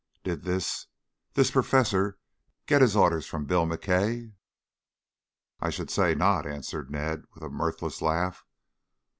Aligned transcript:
"Did 0.23 0.45
this 0.45 0.87
this 1.35 1.51
perfesser 1.51 2.17
get 2.65 2.81
his 2.81 2.95
orders 2.95 3.27
from 3.27 3.45
Bill 3.45 3.67
McKay?" 3.67 4.33
"I 5.59 5.69
should 5.69 5.91
say 5.91 6.15
not," 6.15 6.47
answered 6.47 6.89
Ned 6.89 7.25
with 7.35 7.43
a 7.43 7.49
mirthless 7.49 8.01
laugh. 8.01 8.43